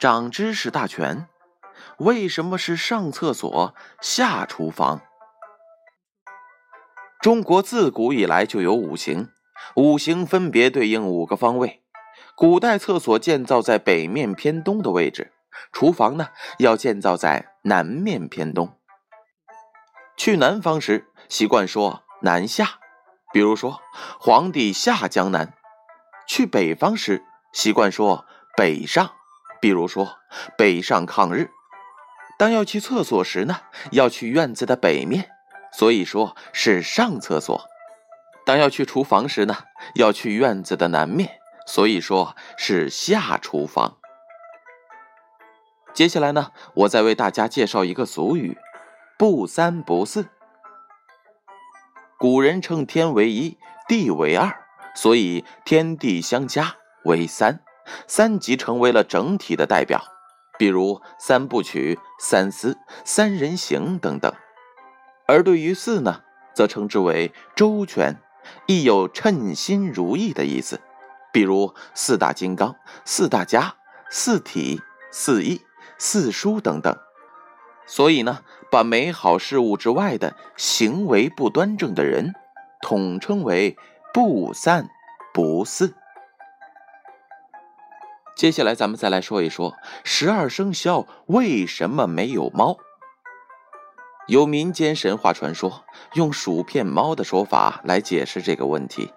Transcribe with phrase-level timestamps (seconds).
[0.00, 1.28] 长知识大全。
[1.98, 5.02] 为什么是上厕所下厨房？
[7.20, 9.28] 中国自古以来就有五行，
[9.76, 11.82] 五行分别对应五个方位。
[12.34, 15.34] 古代厕所建造在北面偏东的位置，
[15.70, 18.74] 厨房呢要建造在南面偏东。
[20.16, 22.78] 去南方时习惯说南下，
[23.34, 23.82] 比如说
[24.18, 25.48] 皇帝下江南；
[26.26, 28.24] 去北方时习惯说
[28.56, 29.12] 北上，
[29.60, 30.18] 比如说
[30.56, 31.50] 北上抗日。
[32.38, 33.58] 当要去厕所时呢，
[33.90, 35.28] 要去院子的北面，
[35.72, 37.60] 所以说是上厕所；
[38.46, 39.58] 当要去厨房时呢，
[39.94, 43.98] 要去院子的南面，所以说是下厨房。
[45.92, 48.56] 接下来呢，我再为大家介绍一个俗语：
[49.18, 50.28] 不三不四。
[52.18, 57.62] 古人称天为一，地为二，所以天地相加为三，
[58.06, 60.02] 三级成为了整体的代表。
[60.58, 64.30] 比如三部曲、三思、三人行等等，
[65.26, 66.20] 而对于四呢，
[66.52, 68.20] 则称之为周全，
[68.66, 70.78] 亦有称心如意的意思。
[71.32, 73.76] 比如四大金刚、四大家、
[74.10, 75.62] 四体、四义、
[75.96, 76.94] 四书等等。
[77.86, 82.34] 所以呢，把美好事物之外的行为不端正的人，
[82.82, 83.76] 统称为
[84.12, 84.90] 不三
[85.32, 85.94] 不四。
[88.40, 92.78] 接下来，咱们再来说一说十二生肖为什么没有猫。
[94.28, 99.12] 有民间神话传说，用薯片猫的说法来解释这个问题，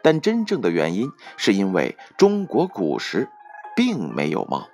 [0.00, 3.28] 但真正的原因是因为中国古时
[3.74, 4.68] 并没有猫。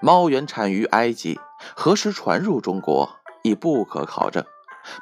[0.00, 1.40] 猫原产于埃及，
[1.74, 4.44] 何时传入中国已不可考证。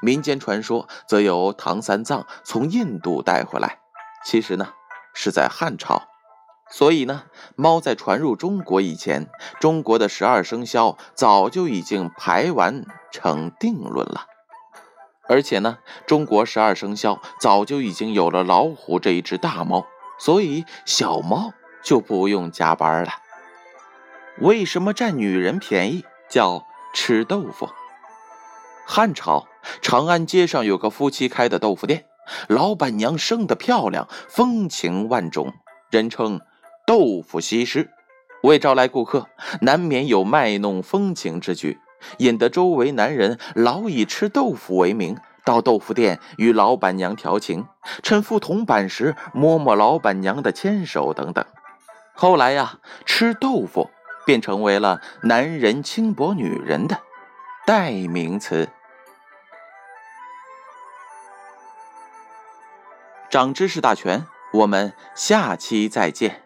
[0.01, 3.81] 民间传说则由唐三藏从印度带回来，
[4.25, 4.69] 其实呢
[5.13, 6.01] 是在汉朝。
[6.69, 14.27] 所以呢，猫在传入中国以前，中国的十二生肖早就已经排完成定论了。
[15.29, 19.87] 而且呢，中国十二生肖早就已经有了老虎这一只大猫，
[20.19, 21.53] 所以小猫
[21.85, 23.11] 就不用加班了。
[24.41, 27.69] 为什么占女人便宜叫吃豆腐？
[28.87, 29.47] 汉朝
[29.81, 32.07] 长安街上有个夫妻开的豆腐店，
[32.49, 35.55] 老板娘生得漂亮，风情万种，
[35.91, 36.41] 人称。
[36.87, 37.91] 豆腐西施
[38.45, 39.29] 为招来顾客，
[39.63, 41.81] 难免有卖弄风情之举，
[42.19, 47.67] 引得周围男人老以吃豆腐为名到豆腐店与老板娘调情，
[48.05, 51.45] 趁付铜板时摸摸老板娘的纤手等等。
[52.15, 53.91] 后来呀，吃豆腐
[54.25, 57.01] 便成为了男人轻薄女人的
[57.67, 58.69] 代名词。
[63.29, 66.46] 长知识大全，我们下期再见。